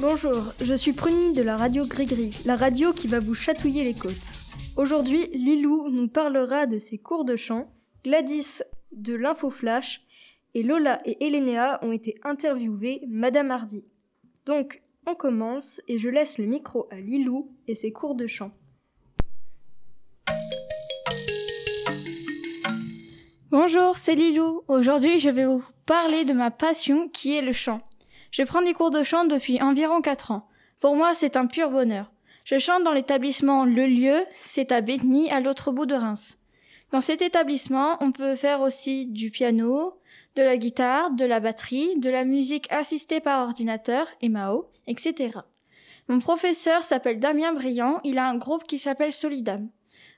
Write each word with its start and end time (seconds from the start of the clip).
Bonjour, 0.00 0.54
je 0.60 0.74
suis 0.74 0.92
Prunie 0.92 1.32
de 1.32 1.42
la 1.42 1.56
radio 1.56 1.84
Grigri, 1.84 2.30
la 2.44 2.54
radio 2.54 2.92
qui 2.92 3.08
va 3.08 3.18
vous 3.18 3.34
chatouiller 3.34 3.82
les 3.82 3.94
côtes. 3.94 4.12
Aujourd'hui, 4.76 5.26
Lilou 5.34 5.88
nous 5.88 6.06
parlera 6.06 6.66
de 6.66 6.78
ses 6.78 6.98
cours 6.98 7.24
de 7.24 7.34
chant, 7.34 7.72
Gladys 8.04 8.60
de 8.92 9.14
l'Info 9.14 9.50
Flash 9.50 10.02
et 10.54 10.62
Lola 10.62 11.00
et 11.04 11.26
Elénéa 11.26 11.80
ont 11.82 11.90
été 11.90 12.14
interviewées 12.22 13.02
Madame 13.08 13.50
Hardy. 13.50 13.86
Donc, 14.46 14.82
on 15.04 15.16
commence 15.16 15.80
et 15.88 15.98
je 15.98 16.08
laisse 16.08 16.38
le 16.38 16.46
micro 16.46 16.86
à 16.92 17.00
Lilou 17.00 17.50
et 17.66 17.74
ses 17.74 17.90
cours 17.90 18.14
de 18.14 18.28
chant. 18.28 18.52
Bonjour, 23.50 23.98
c'est 23.98 24.14
Lilou. 24.14 24.62
Aujourd'hui, 24.68 25.18
je 25.18 25.30
vais 25.30 25.46
vous 25.46 25.64
parler 25.86 26.24
de 26.24 26.34
ma 26.34 26.52
passion 26.52 27.08
qui 27.08 27.34
est 27.34 27.42
le 27.42 27.52
chant. 27.52 27.80
Je 28.30 28.42
prends 28.42 28.62
des 28.62 28.74
cours 28.74 28.90
de 28.90 29.02
chant 29.02 29.24
depuis 29.24 29.60
environ 29.62 30.00
4 30.00 30.30
ans. 30.30 30.48
Pour 30.80 30.96
moi, 30.96 31.14
c'est 31.14 31.36
un 31.36 31.46
pur 31.46 31.70
bonheur. 31.70 32.10
Je 32.44 32.58
chante 32.58 32.84
dans 32.84 32.92
l'établissement 32.92 33.64
Le 33.64 33.86
Lieu, 33.86 34.24
c'est 34.42 34.72
à 34.72 34.80
Bétheny, 34.80 35.30
à 35.30 35.40
l'autre 35.40 35.72
bout 35.72 35.86
de 35.86 35.94
Reims. 35.94 36.38
Dans 36.92 37.00
cet 37.00 37.20
établissement, 37.20 37.96
on 38.00 38.12
peut 38.12 38.36
faire 38.36 38.60
aussi 38.60 39.06
du 39.06 39.30
piano, 39.30 39.98
de 40.36 40.42
la 40.42 40.56
guitare, 40.56 41.10
de 41.10 41.24
la 41.24 41.40
batterie, 41.40 41.98
de 41.98 42.08
la 42.08 42.24
musique 42.24 42.70
assistée 42.72 43.20
par 43.20 43.46
ordinateur, 43.46 44.06
MAO, 44.22 44.70
etc. 44.86 45.40
Mon 46.08 46.20
professeur 46.20 46.84
s'appelle 46.84 47.20
Damien 47.20 47.52
Briand, 47.52 48.00
il 48.04 48.18
a 48.18 48.26
un 48.26 48.36
groupe 48.36 48.64
qui 48.64 48.78
s'appelle 48.78 49.12
Solidam. 49.12 49.68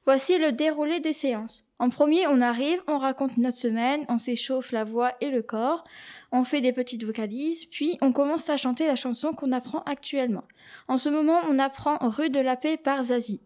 Voici 0.06 0.38
le 0.38 0.52
déroulé 0.52 1.00
des 1.00 1.12
séances. 1.12 1.64
En 1.78 1.90
premier, 1.90 2.26
on 2.26 2.40
arrive, 2.40 2.82
on 2.88 2.98
raconte 2.98 3.36
notre 3.36 3.58
semaine, 3.58 4.04
on 4.08 4.18
s'échauffe 4.18 4.72
la 4.72 4.84
voix 4.84 5.12
et 5.20 5.30
le 5.30 5.42
corps, 5.42 5.84
on 6.32 6.44
fait 6.44 6.60
des 6.60 6.72
petites 6.72 7.04
vocalises, 7.04 7.66
puis 7.66 7.98
on 8.00 8.12
commence 8.12 8.48
à 8.48 8.56
chanter 8.56 8.86
la 8.86 8.96
chanson 8.96 9.32
qu'on 9.32 9.52
apprend 9.52 9.80
actuellement. 9.80 10.44
En 10.88 10.98
ce 10.98 11.08
moment, 11.08 11.40
on 11.48 11.58
apprend 11.58 11.98
Rue 12.00 12.30
de 12.30 12.40
la 12.40 12.56
Paix 12.56 12.76
par 12.76 13.02
Zazie. 13.04 13.40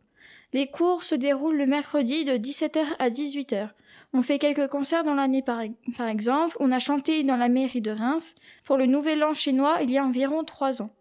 Les 0.53 0.69
cours 0.69 1.03
se 1.03 1.17
déroulent 1.17 1.57
le 1.57 1.67
mercredi 1.67 2.25
de 2.25 2.37
17h 2.37 2.85
à 3.01 3.11
18h. 3.11 3.71
On 4.13 4.23
fait 4.23 4.39
quelques 4.39 4.69
concerts 4.69 5.03
dans 5.03 5.15
l'année 5.15 5.43
par, 5.43 5.63
par 5.99 6.07
exemple. 6.07 6.57
On 6.61 6.71
a 6.71 6.79
chanté 6.79 7.25
dans 7.25 7.37
la 7.37 7.49
mairie 7.49 7.81
de 7.81 7.91
Reims 7.91 8.37
pour 8.63 8.77
le 8.77 8.87
Nouvel 8.87 9.25
An 9.25 9.35
chinois 9.35 9.79
il 9.83 9.91
y 9.91 9.99
a 9.99 10.05
environ 10.05 10.45
trois 10.45 10.83
ans. 10.83 10.95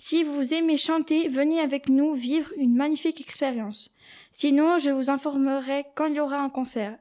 Si 0.00 0.22
vous 0.22 0.54
aimez 0.54 0.76
chanter, 0.76 1.26
venez 1.26 1.58
avec 1.58 1.88
nous 1.88 2.14
vivre 2.14 2.52
une 2.56 2.76
magnifique 2.76 3.20
expérience. 3.20 3.90
Sinon, 4.30 4.78
je 4.78 4.90
vous 4.90 5.10
informerai 5.10 5.86
quand 5.96 6.06
il 6.06 6.14
y 6.14 6.20
aura 6.20 6.38
un 6.38 6.50
concert. 6.50 6.96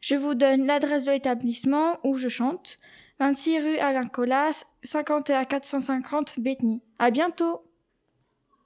Je 0.00 0.16
vous 0.16 0.34
donne 0.34 0.66
l'adresse 0.66 1.04
de 1.04 1.12
l'établissement 1.12 2.00
où 2.02 2.16
je 2.16 2.28
chante. 2.28 2.80
26 3.20 3.60
rue 3.60 3.78
Alain 3.78 4.08
Colas, 4.08 4.64
51 4.82 5.44
450 5.44 6.40
Bethny. 6.40 6.82
À 6.98 7.12
bientôt! 7.12 7.62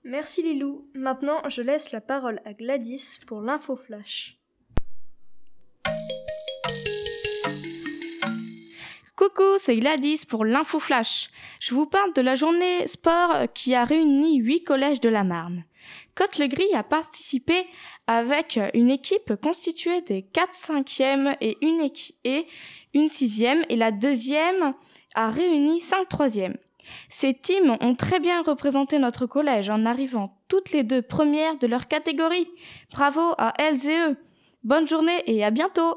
Merci 0.05 0.43
Lilou. 0.43 0.89
Maintenant, 0.95 1.47
je 1.51 1.61
laisse 1.61 1.93
la 1.93 2.01
parole 2.01 2.41
à 2.47 2.55
Gladys 2.55 3.19
pour 3.27 3.43
l'info 3.43 3.77
flash. 3.77 4.39
Coucou, 9.27 9.59
c'est 9.59 9.77
Gladys 9.77 10.25
pour 10.29 10.45
l'info 10.45 10.79
flash. 10.79 11.31
Je 11.59 11.75
vous 11.75 11.87
parle 11.87 12.13
de 12.13 12.21
la 12.21 12.37
journée 12.37 12.87
sport 12.87 13.47
qui 13.55 13.75
a 13.75 13.85
réuni 13.85 14.37
huit 14.37 14.63
collèges 14.63 15.01
de 15.01 15.09
la 15.09 15.25
Marne. 15.25 15.65
Côte-le-Gris 16.15 16.75
a 16.75 16.85
participé 16.85 17.67
avec 18.07 18.61
une 18.75 18.89
équipe 18.89 19.35
constituée 19.43 20.01
des 20.03 20.23
4 20.23 20.53
5e 20.55 21.37
et 21.41 21.59
une, 21.61 21.91
et 22.25 22.47
une 22.95 23.09
6e 23.09 23.65
et 23.69 23.77
la 23.77 23.91
deuxième 23.91 24.75
a 25.15 25.31
réuni 25.31 25.81
5 25.81 26.09
3e. 26.09 26.55
Ces 27.09 27.35
teams 27.35 27.77
ont 27.81 27.97
très 27.97 28.21
bien 28.21 28.43
représenté 28.43 29.01
notre 29.01 29.27
collège 29.27 29.71
en 29.71 29.87
arrivant 29.87 30.39
toutes 30.47 30.71
les 30.71 30.85
deux 30.85 31.03
premières 31.03 31.59
de 31.59 31.67
leur 31.67 31.89
catégorie. 31.89 32.49
Bravo 32.93 33.35
à 33.39 33.55
elles 33.59 33.91
et 33.91 33.99
eux. 34.09 34.17
Bonne 34.63 34.87
journée 34.87 35.23
et 35.27 35.45
à 35.45 35.51
bientôt. 35.51 35.97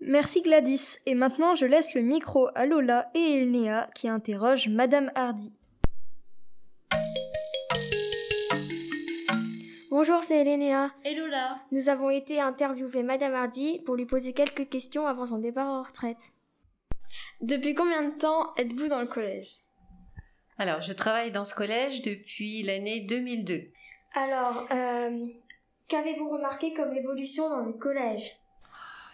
Merci 0.00 0.42
Gladys. 0.42 0.98
Et 1.06 1.14
maintenant, 1.14 1.54
je 1.54 1.66
laisse 1.66 1.94
le 1.94 2.02
micro 2.02 2.48
à 2.54 2.66
Lola 2.66 3.10
et 3.14 3.38
Elnéa 3.38 3.88
qui 3.94 4.08
interrogent 4.08 4.68
Madame 4.68 5.10
Hardy. 5.14 5.52
Bonjour, 9.90 10.22
c'est 10.22 10.42
Elénéa. 10.42 10.90
Et 11.04 11.14
Lola. 11.14 11.58
Nous 11.72 11.88
avons 11.88 12.10
été 12.10 12.38
interviewer 12.38 13.02
Madame 13.02 13.34
Hardy 13.34 13.80
pour 13.86 13.96
lui 13.96 14.04
poser 14.04 14.34
quelques 14.34 14.68
questions 14.68 15.06
avant 15.06 15.24
son 15.24 15.38
départ 15.38 15.68
en 15.68 15.82
retraite. 15.82 16.32
Depuis 17.40 17.74
combien 17.74 18.02
de 18.02 18.18
temps 18.18 18.54
êtes-vous 18.56 18.88
dans 18.88 19.00
le 19.00 19.06
collège? 19.06 19.48
Alors, 20.58 20.82
je 20.82 20.92
travaille 20.92 21.32
dans 21.32 21.44
ce 21.44 21.54
collège 21.54 22.02
depuis 22.02 22.62
l'année 22.62 23.00
2002. 23.00 23.70
Alors, 24.14 24.66
euh, 24.70 25.26
qu'avez-vous 25.88 26.28
remarqué 26.28 26.74
comme 26.74 26.94
évolution 26.94 27.48
dans 27.48 27.60
le 27.60 27.72
collège? 27.72 28.36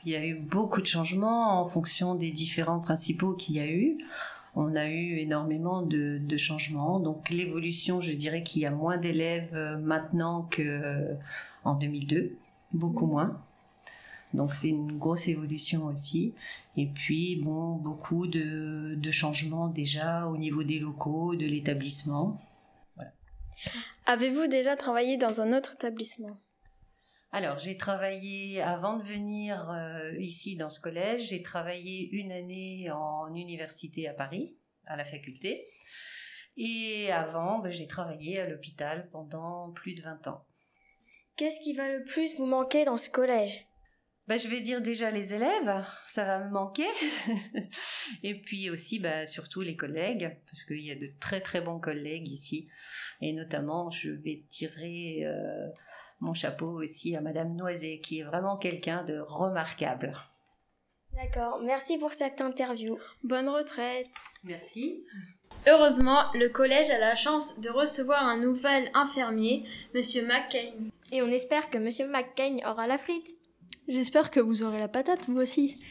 Il 0.05 0.13
y 0.13 0.17
a 0.17 0.25
eu 0.25 0.35
beaucoup 0.35 0.81
de 0.81 0.87
changements 0.87 1.61
en 1.61 1.67
fonction 1.67 2.15
des 2.15 2.33
différents 2.33 2.81
principaux 2.81 3.35
qu'il 3.35 3.57
y 3.57 3.61
a 3.61 3.67
eu. 3.67 3.99
On 4.55 4.75
a 4.75 4.87
eu 4.89 5.19
énormément 5.19 5.83
de, 5.83 6.37
changements. 6.37 6.99
Donc 6.99 7.31
l'évolution, 7.31 8.01
je 8.01 8.13
dirais 8.13 8.43
qu'il 8.43 8.63
y 8.63 8.67
a 8.67 8.71
moins 8.71 8.99
d'élèves 8.99 9.55
euh, 9.55 9.79
maintenant 9.79 10.49
qu'en 10.55 11.75
2002, 11.75 12.37
beaucoup 12.73 13.07
moins. 13.07 13.41
Donc 14.35 14.51
c'est 14.51 14.69
une 14.69 14.99
grosse 14.99 15.29
évolution 15.29 15.87
aussi. 15.87 16.35
Et 16.77 16.87
puis 16.87 17.37
bon, 17.37 17.77
beaucoup 17.77 18.27
de, 18.27 18.99
changements 19.11 19.69
déjà 19.69 20.27
au 20.27 20.37
niveau 20.37 20.63
des 20.65 20.79
locaux, 20.79 21.37
de 21.37 21.47
l'établissement. 21.47 22.41
Avez-vous 24.07 24.49
déjà 24.49 24.77
travaillé 24.77 25.17
dans 25.17 25.41
un 25.41 25.57
autre 25.57 25.75
établissement? 25.75 26.37
Alors 27.35 27.57
j'ai 27.57 27.79
travaillé 27.79 28.61
avant 28.61 28.99
de 28.99 29.03
venir 29.03 29.71
euh, 29.71 30.13
ici 30.19 30.55
dans 30.55 30.69
ce 30.69 30.79
collège, 30.81 31.29
j'ai 31.31 31.43
travaillé 31.43 32.11
une 32.13 32.31
année 32.31 32.91
en 32.91 33.35
université 33.35 34.07
à 34.07 34.13
Paris, 34.13 34.55
à 34.85 34.97
la 34.97 35.05
faculté. 35.07 35.65
Et 36.59 37.11
avant, 37.11 37.61
ben, 37.61 37.73
j'ai 37.73 37.87
travaillé 37.87 38.39
à 38.39 38.47
l'hôpital 38.47 39.09
pendant 39.11 39.73
plus 39.73 39.95
de 39.95 40.03
20 40.03 40.27
ans. 40.27 40.45
Qu'est-ce 41.37 41.61
qui 41.61 41.73
va 41.73 41.91
le 41.91 42.05
plus 42.05 42.37
vous 42.37 42.45
manquer 42.45 42.85
dans 42.85 42.99
ce 42.99 43.09
collège? 43.09 43.67
Ben, 44.29 44.39
je 44.39 44.49
vais 44.49 44.61
dire 44.61 44.83
déjà 44.83 45.11
les 45.11 45.33
élèves, 45.33 45.87
ça 46.07 46.25
va 46.25 46.45
me 46.45 46.51
manquer. 46.51 46.87
et 48.23 48.43
puis 48.43 48.69
aussi, 48.69 48.99
ben, 48.99 49.27
surtout 49.27 49.63
les 49.63 49.75
collègues, 49.75 50.37
parce 50.45 50.65
qu'il 50.65 50.85
y 50.85 50.91
a 50.91 50.97
de 50.97 51.11
très 51.19 51.41
très 51.41 51.63
bons 51.63 51.81
collègues 51.81 52.29
ici. 52.29 52.69
Et 53.23 53.33
notamment, 53.33 53.91
je 53.91 54.11
vais 54.11 54.45
tirer 54.51 55.25
euh, 55.25 55.69
mon 56.23 56.35
chapeau 56.35 56.81
aussi 56.81 57.17
à 57.17 57.21
Madame 57.21 57.57
Noiset, 57.57 58.01
qui 58.03 58.21
est 58.21 58.23
vraiment 58.23 58.57
quelqu'un 58.57 59.03
de 59.03 59.19
remarquable. 59.19 60.17
D'accord, 61.15 61.61
merci 61.61 61.99
pour 61.99 62.15
cette 62.15 62.41
interview. 62.41 62.97
Bonne 63.25 63.49
retraite. 63.49 64.07
Merci. 64.45 65.05
Heureusement, 65.67 66.23
le 66.35 66.49
collège 66.49 66.91
a 66.91 66.99
la 66.99 67.17
chance 67.17 67.61
de 67.61 67.69
recevoir 67.69 68.23
un 68.23 68.39
nouvel 68.39 68.91
infirmier, 68.95 69.65
Monsieur 69.95 70.27
McCain. 70.27 70.73
Et 71.11 71.23
on 71.23 71.27
espère 71.27 71.69
que 71.71 71.79
Monsieur 71.79 72.09
McCain 72.09 72.59
aura 72.65 72.87
la 72.87 72.99
frite. 72.99 73.35
J'espère 73.89 74.31
que 74.31 74.41
vous 74.41 74.63
aurez 74.63 74.79
la 74.79 74.89
patate, 74.89 75.29
vous 75.29 75.41
aussi. 75.41 75.83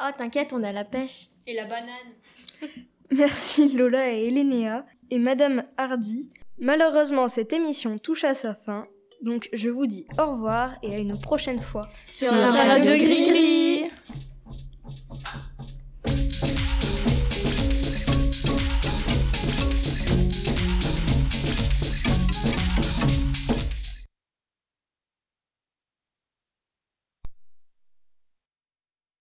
Oh, 0.00 0.10
t'inquiète, 0.16 0.52
on 0.52 0.62
a 0.62 0.72
la 0.72 0.84
pêche. 0.84 1.26
Et 1.46 1.54
la 1.54 1.66
banane. 1.66 2.14
Merci 3.10 3.76
Lola 3.76 4.12
et 4.12 4.28
Elénéa 4.28 4.86
et 5.10 5.18
Madame 5.18 5.64
Hardy. 5.76 6.32
Malheureusement, 6.58 7.26
cette 7.26 7.52
émission 7.52 7.98
touche 7.98 8.22
à 8.22 8.34
sa 8.34 8.54
fin, 8.54 8.84
donc 9.22 9.48
je 9.52 9.68
vous 9.68 9.86
dis 9.86 10.06
au 10.18 10.32
revoir 10.32 10.72
et 10.82 10.94
à 10.94 10.98
une 10.98 11.18
prochaine 11.18 11.60
fois. 11.60 11.88
Sur 12.04 12.32
la 12.32 12.64
radio 12.64 12.92
Gris-Gris. 12.92 13.69